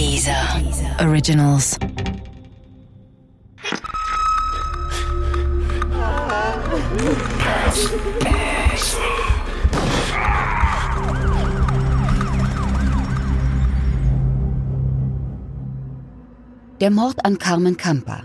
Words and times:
Dieser 0.00 0.32
Originals. 0.98 1.78
Der 16.80 16.90
Mord 16.90 17.22
an 17.26 17.36
Carmen 17.36 17.76
Campa. 17.76 18.22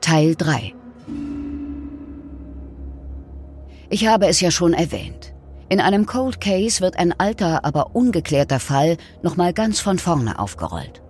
Teil 0.00 0.36
3. 0.36 0.74
Ich 3.90 4.06
habe 4.06 4.28
es 4.28 4.40
ja 4.40 4.52
schon 4.52 4.74
erwähnt. 4.74 5.33
In 5.74 5.80
einem 5.80 6.06
Cold 6.06 6.40
Case 6.40 6.80
wird 6.80 7.00
ein 7.00 7.18
alter, 7.18 7.64
aber 7.64 7.96
ungeklärter 7.96 8.60
Fall 8.60 8.96
nochmal 9.24 9.52
ganz 9.52 9.80
von 9.80 9.98
vorne 9.98 10.38
aufgerollt. 10.38 11.02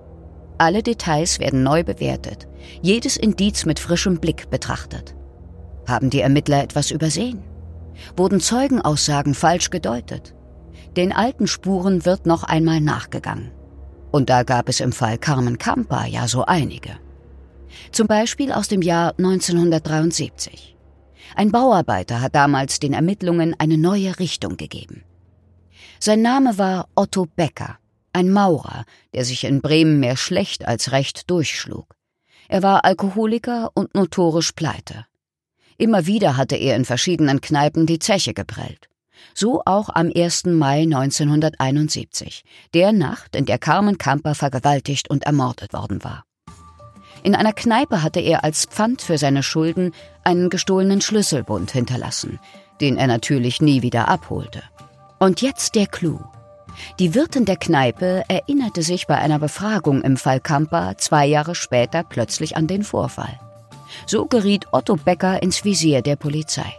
Alle 0.57 0.83
Details 0.83 1.38
werden 1.38 1.62
neu 1.62 1.84
bewertet, 1.84 2.48
jedes 2.80 3.19
Indiz 3.19 3.66
mit 3.66 3.79
frischem 3.79 4.21
Blick 4.21 4.48
betrachtet. 4.48 5.15
Haben 5.87 6.09
die 6.09 6.23
Ermittler 6.23 6.62
etwas 6.62 6.91
übersehen? 6.91 7.43
Wurden 8.16 8.41
Zeugenaussagen 8.41 9.35
falsch 9.35 9.69
gedeutet? 9.69 10.35
Den 10.96 11.12
alten 11.12 11.46
Spuren 11.46 12.07
wird 12.07 12.24
noch 12.24 12.43
einmal 12.43 12.80
nachgegangen. 12.80 13.51
Und 14.12 14.30
da 14.30 14.45
gab 14.45 14.71
es 14.71 14.80
im 14.80 14.93
Fall 14.93 15.19
Carmen 15.19 15.59
Campa 15.59 16.07
ja 16.07 16.27
so 16.27 16.46
einige. 16.46 16.93
Zum 17.93 18.07
Beispiel 18.07 18.51
aus 18.51 18.69
dem 18.69 18.80
Jahr 18.80 19.12
1973. 19.19 20.73
Ein 21.34 21.51
Bauarbeiter 21.51 22.20
hat 22.20 22.34
damals 22.34 22.79
den 22.79 22.93
Ermittlungen 22.93 23.55
eine 23.59 23.77
neue 23.77 24.19
Richtung 24.19 24.56
gegeben. 24.56 25.02
Sein 25.98 26.23
Name 26.23 26.59
war 26.59 26.88
Otto 26.95 27.27
Becker, 27.27 27.79
ein 28.12 28.30
Maurer, 28.30 28.84
der 29.15 29.24
sich 29.24 29.45
in 29.45 29.60
Bremen 29.60 29.98
mehr 30.01 30.16
schlecht 30.16 30.66
als 30.66 30.93
recht 30.93 31.30
durchschlug. 31.30 31.95
Er 32.48 32.62
war 32.62 32.85
Alkoholiker 32.85 33.71
und 33.74 33.95
notorisch 33.95 34.52
pleite. 34.52 35.07
Immer 35.77 36.07
wieder 36.07 36.37
hatte 36.37 36.57
er 36.57 36.77
in 36.77 36.85
verschiedenen 36.85 37.40
Kneipen 37.40 37.87
die 37.87 37.99
Zeche 37.99 38.32
geprellt. 38.32 38.88
So 39.35 39.62
auch 39.65 39.88
am 39.88 40.12
1. 40.15 40.45
Mai 40.46 40.82
1971, 40.82 42.45
der 42.74 42.93
Nacht, 42.93 43.35
in 43.35 43.46
der 43.46 43.59
Carmen 43.59 43.99
Kamper 43.99 44.35
vergewaltigt 44.35 45.10
und 45.10 45.24
ermordet 45.24 45.73
worden 45.73 46.05
war. 46.05 46.24
In 47.25 47.35
einer 47.35 47.55
Kneipe 47.55 48.03
hatte 48.03 48.21
er 48.21 48.45
als 48.45 48.67
Pfand 48.67 49.01
für 49.01 49.17
seine 49.17 49.43
Schulden 49.43 49.93
einen 50.25 50.51
gestohlenen 50.51 51.01
Schlüsselbund 51.01 51.71
hinterlassen, 51.71 52.39
den 52.83 52.99
er 52.99 53.07
natürlich 53.07 53.63
nie 53.63 53.80
wieder 53.80 54.09
abholte. 54.09 54.63
Und 55.19 55.41
jetzt 55.41 55.75
der 55.75 55.87
Clou. 55.87 56.21
Die 56.99 57.15
Wirtin 57.15 57.47
der 57.47 57.57
Kneipe 57.57 58.25
erinnerte 58.29 58.83
sich 58.83 59.07
bei 59.07 59.17
einer 59.17 59.39
Befragung 59.39 60.02
im 60.02 60.19
Fall 60.19 60.39
Kamper 60.39 60.99
zwei 60.99 61.25
Jahre 61.25 61.55
später 61.55 62.02
plötzlich 62.02 62.59
an 62.59 62.67
den 62.67 62.85
Vorfall. 62.85 63.41
So 64.06 64.27
geriet 64.27 64.67
Otto 64.72 64.97
Becker 64.97 65.43
ins 65.43 65.65
Visier 65.65 66.03
der 66.03 66.17
Polizei. 66.17 66.75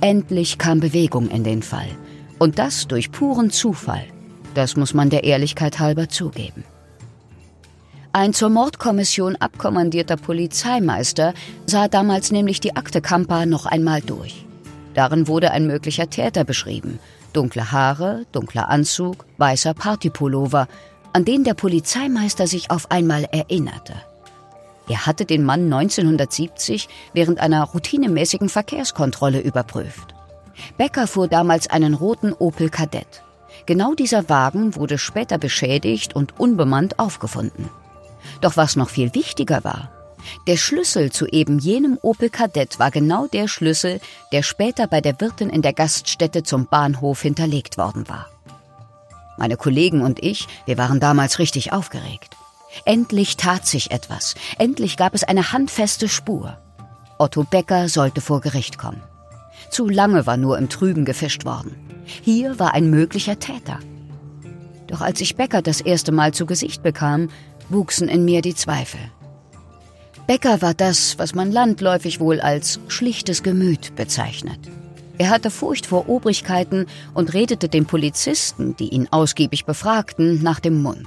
Endlich 0.00 0.56
kam 0.56 0.80
Bewegung 0.80 1.28
in 1.28 1.44
den 1.44 1.62
Fall. 1.62 1.90
Und 2.38 2.58
das 2.58 2.88
durch 2.88 3.12
puren 3.12 3.50
Zufall. 3.50 4.06
Das 4.54 4.76
muss 4.76 4.94
man 4.94 5.10
der 5.10 5.24
Ehrlichkeit 5.24 5.78
halber 5.78 6.08
zugeben. 6.08 6.64
Ein 8.12 8.32
zur 8.32 8.48
Mordkommission 8.48 9.36
abkommandierter 9.36 10.16
Polizeimeister 10.16 11.34
sah 11.66 11.88
damals 11.88 12.32
nämlich 12.32 12.58
die 12.58 12.74
Akte 12.74 13.02
Kampa 13.02 13.44
noch 13.44 13.66
einmal 13.66 14.00
durch. 14.00 14.46
Darin 14.94 15.28
wurde 15.28 15.50
ein 15.50 15.66
möglicher 15.66 16.08
Täter 16.08 16.44
beschrieben. 16.44 16.98
Dunkle 17.34 17.70
Haare, 17.70 18.24
dunkler 18.32 18.70
Anzug, 18.70 19.26
weißer 19.36 19.74
Partypullover, 19.74 20.68
an 21.12 21.26
den 21.26 21.44
der 21.44 21.54
Polizeimeister 21.54 22.46
sich 22.46 22.70
auf 22.70 22.90
einmal 22.90 23.24
erinnerte. 23.30 23.94
Er 24.88 25.04
hatte 25.04 25.26
den 25.26 25.44
Mann 25.44 25.70
1970 25.70 26.88
während 27.12 27.40
einer 27.40 27.62
routinemäßigen 27.62 28.48
Verkehrskontrolle 28.48 29.40
überprüft. 29.40 30.14
Becker 30.78 31.06
fuhr 31.06 31.28
damals 31.28 31.68
einen 31.68 31.92
roten 31.92 32.32
Opel 32.32 32.70
Kadett. 32.70 33.22
Genau 33.66 33.94
dieser 33.94 34.30
Wagen 34.30 34.76
wurde 34.76 34.96
später 34.96 35.36
beschädigt 35.36 36.16
und 36.16 36.40
unbemannt 36.40 36.98
aufgefunden. 36.98 37.68
Doch 38.40 38.56
was 38.56 38.76
noch 38.76 38.90
viel 38.90 39.14
wichtiger 39.14 39.64
war, 39.64 39.90
der 40.46 40.56
Schlüssel 40.56 41.10
zu 41.10 41.26
eben 41.26 41.58
jenem 41.58 41.98
Opel 42.02 42.30
Kadett 42.30 42.78
war 42.78 42.90
genau 42.90 43.26
der 43.26 43.48
Schlüssel, 43.48 44.00
der 44.32 44.42
später 44.42 44.86
bei 44.86 45.00
der 45.00 45.20
Wirtin 45.20 45.50
in 45.50 45.62
der 45.62 45.72
Gaststätte 45.72 46.42
zum 46.42 46.66
Bahnhof 46.66 47.22
hinterlegt 47.22 47.78
worden 47.78 48.08
war. 48.08 48.28
Meine 49.36 49.56
Kollegen 49.56 50.02
und 50.02 50.22
ich, 50.22 50.48
wir 50.66 50.78
waren 50.78 51.00
damals 51.00 51.38
richtig 51.38 51.72
aufgeregt. 51.72 52.36
Endlich 52.84 53.36
tat 53.36 53.66
sich 53.66 53.90
etwas. 53.90 54.34
Endlich 54.58 54.96
gab 54.96 55.14
es 55.14 55.24
eine 55.24 55.52
handfeste 55.52 56.08
Spur. 56.08 56.58
Otto 57.18 57.44
Becker 57.44 57.88
sollte 57.88 58.20
vor 58.20 58.40
Gericht 58.40 58.78
kommen. 58.78 59.02
Zu 59.70 59.88
lange 59.88 60.26
war 60.26 60.36
nur 60.36 60.58
im 60.58 60.68
Trüben 60.68 61.04
gefischt 61.04 61.44
worden. 61.44 61.76
Hier 62.04 62.58
war 62.58 62.74
ein 62.74 62.90
möglicher 62.90 63.38
Täter. 63.38 63.78
Doch 64.86 65.02
als 65.02 65.20
ich 65.20 65.36
Becker 65.36 65.62
das 65.62 65.80
erste 65.80 66.12
Mal 66.12 66.32
zu 66.32 66.46
Gesicht 66.46 66.82
bekam, 66.82 67.28
wuchsen 67.70 68.08
in 68.08 68.24
mir 68.24 68.42
die 68.42 68.54
Zweifel. 68.54 69.00
Becker 70.26 70.60
war 70.60 70.74
das, 70.74 71.18
was 71.18 71.34
man 71.34 71.50
landläufig 71.50 72.20
wohl 72.20 72.40
als 72.40 72.80
schlichtes 72.88 73.42
Gemüt 73.42 73.96
bezeichnet. 73.96 74.58
Er 75.16 75.30
hatte 75.30 75.50
Furcht 75.50 75.86
vor 75.86 76.08
Obrigkeiten 76.08 76.86
und 77.14 77.32
redete 77.34 77.68
den 77.68 77.86
Polizisten, 77.86 78.76
die 78.76 78.90
ihn 78.90 79.08
ausgiebig 79.10 79.64
befragten, 79.64 80.42
nach 80.42 80.60
dem 80.60 80.82
Mund. 80.82 81.06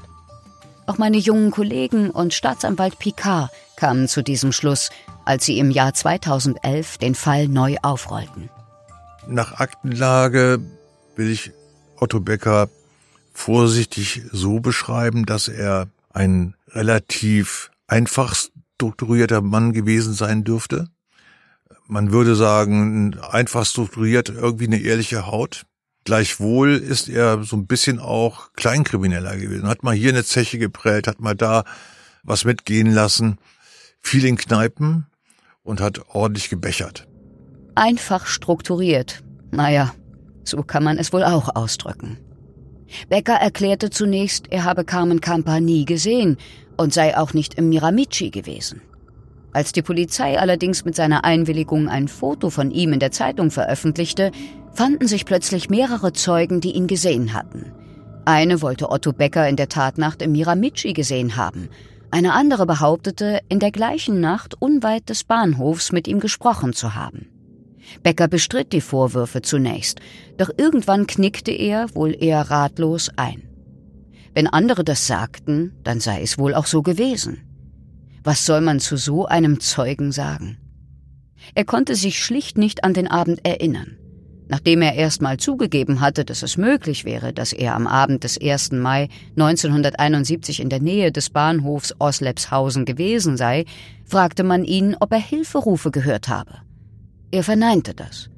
Auch 0.86 0.98
meine 0.98 1.18
jungen 1.18 1.52
Kollegen 1.52 2.10
und 2.10 2.34
Staatsanwalt 2.34 3.00
Picard 3.00 3.52
kamen 3.78 4.08
zu 4.08 4.24
diesem 4.24 4.52
Schluss, 4.52 4.90
als 5.24 5.46
sie 5.46 5.60
im 5.60 5.72
Jahr 5.72 5.94
2011 5.94 6.98
den 6.98 7.16
Fall 7.16 7.48
neu 7.48 7.78
aufrollten. 7.82 8.50
Nach 9.28 9.60
Aktenlage 9.60 10.60
will 11.16 11.30
ich 11.30 11.52
Otto 11.98 12.20
Becker 12.20 12.70
vorsichtig 13.34 14.24
so 14.32 14.60
beschreiben, 14.60 15.26
dass 15.26 15.48
er 15.48 15.88
ein 16.14 16.56
relativ 16.70 17.72
einfach 17.88 18.36
strukturierter 18.36 19.42
Mann 19.42 19.74
gewesen 19.74 20.14
sein 20.14 20.44
dürfte. 20.44 20.88
Man 21.88 22.12
würde 22.12 22.36
sagen, 22.36 23.20
einfach 23.20 23.66
strukturiert, 23.66 24.30
irgendwie 24.30 24.68
eine 24.68 24.80
ehrliche 24.80 25.28
Haut. 25.28 25.66
Gleichwohl 26.04 26.72
ist 26.72 27.10
er 27.10 27.44
so 27.44 27.56
ein 27.56 27.68
bisschen 27.68 28.00
auch 28.00 28.54
Kleinkrimineller 28.54 29.38
gewesen. 29.38 29.68
Hat 29.68 29.84
mal 29.84 29.94
hier 29.94 30.10
eine 30.10 30.24
Zeche 30.24 30.58
geprellt, 30.58 31.08
hat 31.08 31.20
mal 31.20 31.36
da 31.36 31.64
was 32.24 32.46
mitgehen 32.46 32.92
lassen. 32.92 33.38
Viel 34.00 34.26
in 34.26 34.38
Kneipen 34.38 35.06
und 35.64 35.80
hat 35.80 36.02
ordentlich 36.10 36.50
gebechert. 36.50 37.08
Einfach 37.76 38.26
strukturiert. 38.26 39.24
Naja, 39.52 39.94
so 40.44 40.64
kann 40.64 40.84
man 40.84 40.98
es 40.98 41.14
wohl 41.14 41.24
auch 41.24 41.56
ausdrücken. 41.56 42.18
Becker 43.10 43.36
erklärte 43.36 43.90
zunächst, 43.90 44.46
er 44.52 44.64
habe 44.64 44.86
Carmen 44.86 45.22
Campa 45.22 45.60
nie 45.60 45.86
gesehen 45.86 46.38
und 46.78 46.94
sei 46.94 47.18
auch 47.18 47.34
nicht 47.34 47.56
im 47.56 47.70
Miramichi 47.70 48.30
gewesen. 48.30 48.82
Als 49.54 49.74
die 49.74 49.82
Polizei 49.82 50.40
allerdings 50.40 50.86
mit 50.86 50.96
seiner 50.96 51.26
Einwilligung 51.26 51.90
ein 51.90 52.08
Foto 52.08 52.50
von 52.50 52.72
ihm 52.72 52.94
in 52.94 53.00
der 53.00 53.12
Zeitung 53.12 53.52
veröffentlichte, 53.52 54.32
fanden 54.74 55.08
sich 55.08 55.26
plötzlich 55.26 55.70
mehrere 55.70 56.14
Zeugen, 56.14 56.62
die 56.62 56.72
ihn 56.72 56.88
gesehen 56.88 57.34
hatten. 57.34 57.74
Eine 58.24 58.62
wollte 58.62 58.90
Otto 58.90 59.12
Becker 59.12 59.50
in 59.50 59.58
der 59.58 59.68
Tatnacht 59.68 60.22
im 60.22 60.32
Miramichi 60.32 60.94
gesehen 60.94 61.36
haben. 61.36 61.70
Eine 62.12 62.34
andere 62.34 62.66
behauptete, 62.66 63.40
in 63.50 63.60
der 63.60 63.72
gleichen 63.72 64.20
Nacht 64.22 64.56
unweit 64.60 65.10
des 65.10 65.24
Bahnhofs 65.24 65.92
mit 65.92 66.08
ihm 66.08 66.20
gesprochen 66.20 66.74
zu 66.74 66.96
haben. 66.96 67.28
Becker 68.04 68.28
bestritt 68.28 68.74
die 68.74 68.82
Vorwürfe 68.82 69.42
zunächst, 69.42 70.00
doch 70.38 70.50
irgendwann 70.58 71.08
knickte 71.08 71.52
er, 71.52 71.94
wohl 71.96 72.16
eher 72.18 72.42
ratlos, 72.50 73.10
ein. 73.16 73.44
Wenn 74.34 74.48
andere 74.48 74.84
das 74.84 75.08
sagten, 75.08 75.74
dann 75.84 76.00
sei 76.00 76.22
es 76.22 76.38
wohl 76.38 76.54
auch 76.54 76.66
so 76.66 76.82
gewesen. 76.82 77.44
Was 78.24 78.46
soll 78.46 78.62
man 78.62 78.80
zu 78.80 78.98
so 78.98 79.26
einem 79.26 79.60
Zeugen 79.60 80.12
sagen? 80.12 80.58
Er 81.56 81.66
konnte 81.66 81.96
sich 81.96 82.24
schlicht 82.24 82.58
nicht 82.58 82.84
an 82.84 82.94
den 82.94 83.08
Abend 83.08 83.46
erinnern. 83.46 83.98
Nachdem 84.48 84.82
er 84.82 84.96
erstmal 84.96 85.38
zugegeben 85.38 86.02
hatte, 86.02 86.26
dass 86.26 86.44
es 86.44 86.58
möglich 86.58 87.06
wäre, 87.06 87.32
dass 87.32 87.54
er 87.54 87.74
am 87.74 87.88
Abend 87.88 88.26
des 88.26 88.40
1. 88.40 88.74
Mai 88.74 89.08
1971 89.38 90.60
in 90.60 90.70
der 90.70 90.82
Nähe 90.82 91.12
des 91.12 91.30
Bahnhofs 91.30 91.96
Oslepshausen 92.00 92.84
gewesen 92.84 93.38
sei, 93.38 93.66
fragte 94.06 94.44
man 94.44 94.66
ihn, 94.66 94.96
ob 95.00 95.14
er 95.14 95.20
Hilferufe 95.20 95.90
gehört 95.90 96.28
habe. 96.28 96.52
Er 97.32 97.44
verneinte 97.44 97.94
das. 97.94 98.30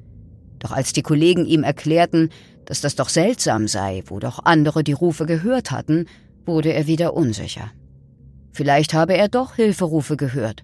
Doch 0.60 0.72
als 0.72 0.92
die 0.92 1.02
Kollegen 1.02 1.44
ihm 1.44 1.62
erklärten, 1.62 2.30
dass 2.64 2.80
das 2.80 2.94
doch 2.94 3.08
seltsam 3.08 3.68
sei, 3.68 4.02
wo 4.06 4.18
doch 4.18 4.44
andere 4.44 4.82
die 4.82 4.92
Rufe 4.92 5.26
gehört 5.26 5.70
hatten, 5.70 6.06
wurde 6.46 6.72
er 6.72 6.86
wieder 6.86 7.14
unsicher. 7.14 7.70
Vielleicht 8.52 8.94
habe 8.94 9.16
er 9.16 9.28
doch 9.28 9.56
Hilferufe 9.56 10.16
gehört. 10.16 10.62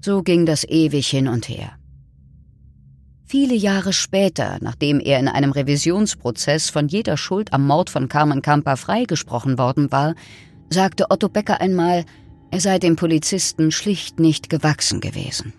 So 0.00 0.22
ging 0.22 0.46
das 0.46 0.64
ewig 0.64 1.08
hin 1.08 1.28
und 1.28 1.48
her. 1.48 1.72
Viele 3.24 3.54
Jahre 3.54 3.94
später, 3.94 4.58
nachdem 4.60 5.00
er 5.00 5.18
in 5.18 5.26
einem 5.26 5.52
Revisionsprozess 5.52 6.68
von 6.68 6.88
jeder 6.88 7.16
Schuld 7.16 7.54
am 7.54 7.66
Mord 7.66 7.88
von 7.88 8.08
Carmen 8.08 8.42
Campa 8.42 8.76
freigesprochen 8.76 9.56
worden 9.56 9.90
war, 9.90 10.14
sagte 10.68 11.10
Otto 11.10 11.30
Becker 11.30 11.60
einmal, 11.60 12.04
er 12.50 12.60
sei 12.60 12.78
dem 12.78 12.96
Polizisten 12.96 13.70
schlicht 13.70 14.20
nicht 14.20 14.50
gewachsen 14.50 15.00
gewesen. 15.00 15.54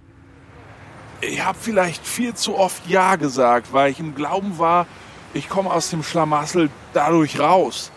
Ich 1.29 1.43
habe 1.43 1.57
vielleicht 1.59 2.05
viel 2.05 2.33
zu 2.33 2.57
oft 2.57 2.87
Ja 2.87 3.15
gesagt, 3.15 3.71
weil 3.71 3.91
ich 3.91 3.99
im 3.99 4.15
Glauben 4.15 4.57
war, 4.57 4.87
ich 5.33 5.49
komme 5.49 5.71
aus 5.71 5.89
dem 5.89 6.03
Schlamassel 6.03 6.69
dadurch 6.93 7.39
raus. 7.39 7.91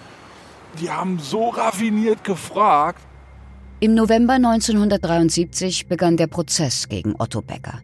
Die 0.81 0.91
haben 0.91 1.19
so 1.19 1.49
raffiniert 1.49 2.25
gefragt. 2.25 3.01
Im 3.81 3.95
November 3.95 4.35
1973 4.35 5.89
begann 5.89 6.17
der 6.17 6.29
Prozess 6.29 6.89
gegen 6.89 7.15
Otto 7.19 7.43
Becker. 7.43 7.81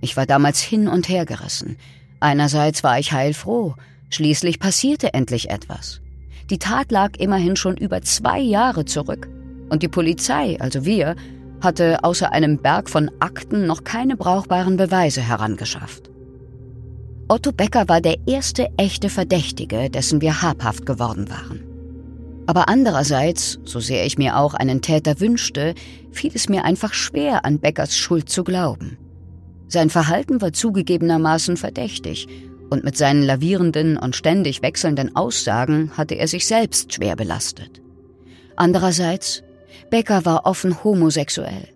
Ich 0.00 0.16
war 0.16 0.26
damals 0.26 0.60
hin 0.60 0.88
und 0.88 1.08
her 1.08 1.26
gerissen. 1.26 1.76
Einerseits 2.20 2.82
war 2.84 2.98
ich 2.98 3.12
heilfroh, 3.12 3.74
schließlich 4.10 4.58
passierte 4.58 5.12
endlich 5.12 5.50
etwas. 5.50 6.00
Die 6.50 6.58
Tat 6.58 6.92
lag 6.92 7.16
immerhin 7.18 7.56
schon 7.56 7.76
über 7.76 8.02
zwei 8.02 8.38
Jahre 8.38 8.84
zurück. 8.84 9.28
Und 9.70 9.82
die 9.82 9.88
Polizei, 9.88 10.58
also 10.60 10.84
wir, 10.84 11.16
hatte 11.64 12.04
außer 12.04 12.32
einem 12.32 12.58
Berg 12.58 12.88
von 12.88 13.10
Akten 13.18 13.66
noch 13.66 13.82
keine 13.82 14.16
brauchbaren 14.16 14.76
Beweise 14.76 15.22
herangeschafft. 15.22 16.10
Otto 17.26 17.52
Becker 17.52 17.88
war 17.88 18.00
der 18.00 18.18
erste 18.26 18.68
echte 18.76 19.08
Verdächtige, 19.08 19.88
dessen 19.90 20.20
wir 20.20 20.42
habhaft 20.42 20.84
geworden 20.84 21.30
waren. 21.30 21.64
Aber 22.46 22.68
andererseits, 22.68 23.58
so 23.64 23.80
sehr 23.80 24.04
ich 24.04 24.18
mir 24.18 24.36
auch 24.36 24.52
einen 24.52 24.82
Täter 24.82 25.18
wünschte, 25.20 25.74
fiel 26.12 26.32
es 26.34 26.48
mir 26.50 26.64
einfach 26.64 26.92
schwer, 26.92 27.46
an 27.46 27.58
Beckers 27.58 27.96
Schuld 27.96 28.28
zu 28.28 28.44
glauben. 28.44 28.98
Sein 29.68 29.88
Verhalten 29.88 30.42
war 30.42 30.52
zugegebenermaßen 30.52 31.56
verdächtig, 31.56 32.28
und 32.70 32.82
mit 32.84 32.96
seinen 32.96 33.22
lavierenden 33.22 33.96
und 33.96 34.16
ständig 34.16 34.62
wechselnden 34.62 35.14
Aussagen 35.16 35.92
hatte 35.96 36.14
er 36.16 36.28
sich 36.28 36.46
selbst 36.46 36.92
schwer 36.92 37.14
belastet. 37.14 37.80
Andererseits, 38.56 39.42
Becker 39.90 40.24
war 40.24 40.46
offen 40.46 40.82
homosexuell. 40.84 41.68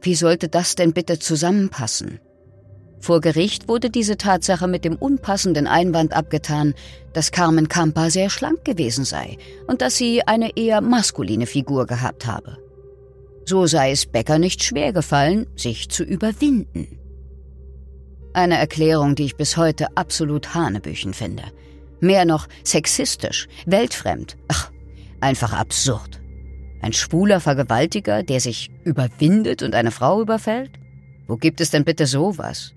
Wie 0.00 0.14
sollte 0.14 0.48
das 0.48 0.74
denn 0.74 0.92
bitte 0.92 1.18
zusammenpassen? 1.18 2.20
Vor 3.00 3.20
Gericht 3.20 3.68
wurde 3.68 3.90
diese 3.90 4.16
Tatsache 4.16 4.66
mit 4.66 4.84
dem 4.84 4.96
unpassenden 4.96 5.66
Einwand 5.66 6.12
abgetan, 6.12 6.74
dass 7.12 7.30
Carmen 7.30 7.68
Campa 7.68 8.10
sehr 8.10 8.30
schlank 8.30 8.64
gewesen 8.64 9.04
sei 9.04 9.38
und 9.66 9.80
dass 9.80 9.96
sie 9.96 10.26
eine 10.26 10.56
eher 10.56 10.80
maskuline 10.80 11.46
Figur 11.46 11.86
gehabt 11.86 12.26
habe. 12.26 12.58
So 13.44 13.66
sei 13.66 13.92
es 13.92 14.06
Becker 14.06 14.38
nicht 14.38 14.64
schwer 14.64 14.92
gefallen, 14.92 15.46
sich 15.54 15.88
zu 15.88 16.02
überwinden. 16.02 16.98
Eine 18.32 18.58
Erklärung, 18.58 19.14
die 19.14 19.24
ich 19.24 19.36
bis 19.36 19.56
heute 19.56 19.96
absolut 19.96 20.54
hanebüchen 20.54 21.14
finde. 21.14 21.44
Mehr 22.00 22.24
noch 22.24 22.48
sexistisch, 22.64 23.46
weltfremd, 23.64 24.36
ach, 24.48 24.70
einfach 25.20 25.52
absurd. 25.52 26.20
Ein 26.80 26.92
schwuler 26.92 27.40
Vergewaltiger, 27.40 28.22
der 28.22 28.40
sich 28.40 28.70
überwindet 28.84 29.62
und 29.62 29.74
eine 29.74 29.90
Frau 29.90 30.20
überfällt? 30.20 30.70
Wo 31.26 31.36
gibt 31.36 31.60
es 31.60 31.70
denn 31.70 31.84
bitte 31.84 32.06
sowas? 32.06 32.72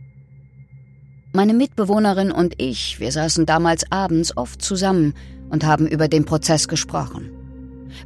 Meine 1.31 1.53
Mitbewohnerin 1.53 2.31
und 2.31 2.55
ich, 2.57 2.99
wir 2.99 3.11
saßen 3.11 3.45
damals 3.45 3.91
abends 3.91 4.35
oft 4.35 4.61
zusammen 4.61 5.13
und 5.49 5.63
haben 5.63 5.87
über 5.87 6.07
den 6.07 6.25
Prozess 6.25 6.67
gesprochen. 6.67 7.29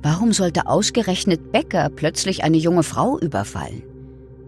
Warum 0.01 0.33
sollte 0.33 0.67
ausgerechnet 0.67 1.51
Becker 1.51 1.89
plötzlich 1.89 2.43
eine 2.43 2.57
junge 2.57 2.83
Frau 2.83 3.17
überfallen? 3.17 3.83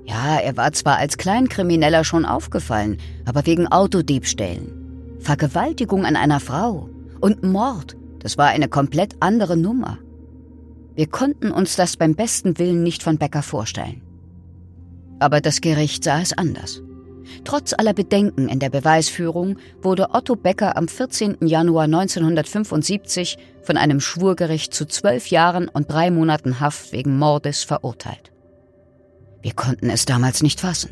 Ja, 0.06 0.38
er 0.38 0.58
war 0.58 0.72
zwar 0.74 0.98
als 0.98 1.18
Kleinkrimineller 1.18 2.04
schon 2.04 2.26
aufgefallen, 2.26 2.98
aber 3.26 3.46
wegen 3.46 3.68
Autodiebstählen. 3.68 5.18
Vergewaltigung 5.20 6.06
an 6.06 6.16
einer 6.16 6.40
Frau 6.40 6.90
und 7.22 7.44
Mord, 7.44 7.96
das 8.20 8.38
war 8.38 8.48
eine 8.48 8.68
komplett 8.68 9.16
andere 9.22 9.58
Nummer. 9.58 9.98
Wir 10.96 11.08
konnten 11.08 11.52
uns 11.52 11.76
das 11.76 11.98
beim 11.98 12.16
besten 12.16 12.58
Willen 12.58 12.82
nicht 12.82 13.04
von 13.04 13.18
Becker 13.18 13.44
vorstellen. 13.44 14.02
Aber 15.20 15.42
das 15.42 15.62
Gericht 15.62 16.04
sah 16.04 16.22
es 16.22 16.34
anders. 16.34 16.82
Trotz 17.44 17.74
aller 17.74 17.94
Bedenken 17.94 18.48
in 18.48 18.60
der 18.60 18.70
Beweisführung 18.70 19.58
wurde 19.82 20.12
Otto 20.12 20.36
Becker 20.36 20.78
am 20.78 20.88
14. 20.88 21.38
Januar 21.42 21.86
1975 21.86 23.38
von 23.64 23.78
einem 23.78 24.00
Schwurgericht 24.00 24.74
zu 24.74 24.86
zwölf 24.86 25.28
Jahren 25.28 25.68
und 25.68 25.92
drei 25.92 26.12
Monaten 26.12 26.60
Haft 26.60 26.92
wegen 26.92 27.18
Mordes 27.18 27.64
verurteilt. 27.64 28.32
Wir 29.42 29.54
konnten 29.54 29.90
es 29.90 30.06
damals 30.06 30.44
nicht 30.44 30.62
fassen. 30.62 30.92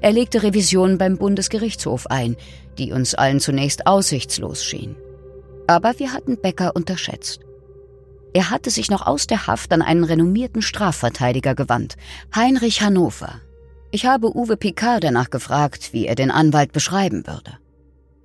Er 0.00 0.12
legte 0.12 0.42
Revisionen 0.42 0.96
beim 0.96 1.18
Bundesgerichtshof 1.18 2.06
ein, 2.06 2.36
die 2.78 2.92
uns 2.92 3.14
allen 3.14 3.40
zunächst 3.40 3.86
aussichtslos 3.86 4.64
schienen. 4.64 4.96
Aber 5.66 5.98
wir 5.98 6.12
hatten 6.12 6.40
Becker 6.40 6.74
unterschätzt. 6.76 7.40
Er 8.34 8.50
hatte 8.50 8.70
sich 8.70 8.90
noch 8.90 9.06
aus 9.06 9.26
der 9.26 9.46
Haft 9.46 9.72
an 9.72 9.82
einen 9.82 10.04
renommierten 10.04 10.62
Strafverteidiger 10.62 11.54
gewandt, 11.54 11.96
Heinrich 12.34 12.80
Hannover. 12.80 13.40
Ich 13.90 14.06
habe 14.06 14.34
Uwe 14.34 14.56
Picard 14.56 15.04
danach 15.04 15.28
gefragt, 15.28 15.92
wie 15.92 16.06
er 16.06 16.14
den 16.14 16.30
Anwalt 16.30 16.72
beschreiben 16.72 17.26
würde. 17.26 17.58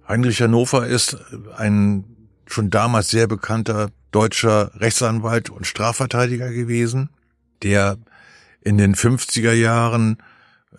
Heinrich 0.08 0.42
Hannover 0.42 0.88
ist 0.88 1.18
ein 1.58 2.06
schon 2.46 2.70
damals 2.70 3.10
sehr 3.10 3.28
bekannter 3.28 3.90
deutscher 4.12 4.72
Rechtsanwalt 4.76 5.50
und 5.50 5.68
Strafverteidiger 5.68 6.50
gewesen, 6.52 7.10
der 7.62 7.98
in 8.62 8.78
den 8.78 8.96
50er 8.96 9.52
Jahren 9.52 10.18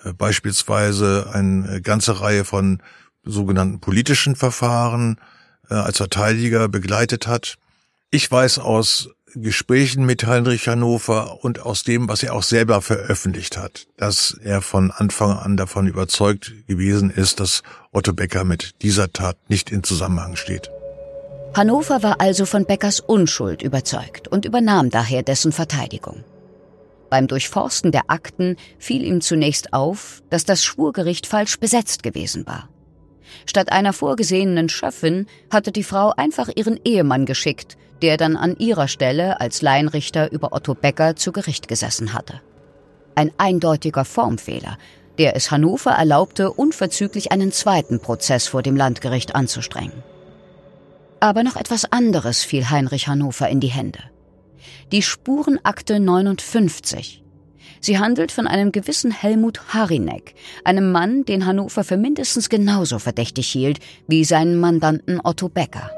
äh, 0.04 0.14
beispielsweise 0.14 1.30
eine 1.32 1.82
ganze 1.82 2.22
Reihe 2.22 2.46
von 2.46 2.82
sogenannten 3.24 3.80
politischen 3.80 4.36
Verfahren 4.36 5.20
äh, 5.68 5.74
als 5.74 5.98
Verteidiger 5.98 6.68
begleitet 6.68 7.26
hat. 7.26 7.56
Ich 8.10 8.30
weiß 8.30 8.58
aus 8.58 9.10
Gesprächen 9.34 10.06
mit 10.06 10.26
Heinrich 10.26 10.68
Hannover 10.68 11.44
und 11.44 11.60
aus 11.60 11.82
dem, 11.82 12.08
was 12.08 12.22
er 12.22 12.34
auch 12.34 12.42
selber 12.42 12.80
veröffentlicht 12.82 13.56
hat, 13.56 13.86
dass 13.96 14.38
er 14.42 14.62
von 14.62 14.90
Anfang 14.90 15.32
an 15.32 15.56
davon 15.56 15.86
überzeugt 15.86 16.52
gewesen 16.66 17.10
ist, 17.10 17.40
dass 17.40 17.62
Otto 17.92 18.12
Becker 18.12 18.44
mit 18.44 18.82
dieser 18.82 19.12
Tat 19.12 19.36
nicht 19.48 19.70
in 19.70 19.82
Zusammenhang 19.82 20.36
steht. 20.36 20.70
Hannover 21.54 22.02
war 22.02 22.20
also 22.20 22.46
von 22.46 22.66
Beckers 22.66 23.00
Unschuld 23.00 23.62
überzeugt 23.62 24.28
und 24.28 24.44
übernahm 24.44 24.90
daher 24.90 25.22
dessen 25.22 25.52
Verteidigung. 25.52 26.24
Beim 27.10 27.26
Durchforsten 27.26 27.90
der 27.90 28.10
Akten 28.10 28.56
fiel 28.78 29.02
ihm 29.02 29.20
zunächst 29.20 29.72
auf, 29.72 30.22
dass 30.30 30.44
das 30.44 30.64
Schwurgericht 30.64 31.26
falsch 31.26 31.58
besetzt 31.58 32.02
gewesen 32.02 32.46
war. 32.46 32.68
Statt 33.46 33.72
einer 33.72 33.92
vorgesehenen 33.92 34.68
Schöffin 34.68 35.26
hatte 35.50 35.72
die 35.72 35.84
Frau 35.84 36.12
einfach 36.16 36.48
ihren 36.54 36.78
Ehemann 36.84 37.26
geschickt, 37.26 37.76
der 38.02 38.16
dann 38.16 38.36
an 38.36 38.56
ihrer 38.58 38.88
Stelle 38.88 39.40
als 39.40 39.62
Laienrichter 39.62 40.30
über 40.32 40.52
Otto 40.52 40.74
Becker 40.74 41.16
zu 41.16 41.32
Gericht 41.32 41.68
gesessen 41.68 42.12
hatte. 42.12 42.40
Ein 43.14 43.32
eindeutiger 43.38 44.04
Formfehler, 44.04 44.78
der 45.18 45.34
es 45.34 45.50
Hannover 45.50 45.90
erlaubte, 45.90 46.52
unverzüglich 46.52 47.32
einen 47.32 47.50
zweiten 47.52 48.00
Prozess 48.00 48.46
vor 48.46 48.62
dem 48.62 48.76
Landgericht 48.76 49.34
anzustrengen. 49.34 50.04
Aber 51.20 51.42
noch 51.42 51.56
etwas 51.56 51.90
anderes 51.90 52.44
fiel 52.44 52.70
Heinrich 52.70 53.08
Hannover 53.08 53.48
in 53.48 53.58
die 53.58 53.68
Hände. 53.68 53.98
Die 54.92 55.02
Spurenakte 55.02 55.98
59. 55.98 57.24
Sie 57.80 57.98
handelt 57.98 58.32
von 58.32 58.46
einem 58.46 58.72
gewissen 58.72 59.10
Helmut 59.10 59.74
Harinek, 59.74 60.34
einem 60.64 60.92
Mann, 60.92 61.24
den 61.24 61.46
Hannover 61.46 61.84
für 61.84 61.96
mindestens 61.96 62.48
genauso 62.48 62.98
verdächtig 62.98 63.48
hielt 63.48 63.78
wie 64.06 64.24
seinen 64.24 64.58
Mandanten 64.58 65.20
Otto 65.22 65.48
Becker. 65.48 65.90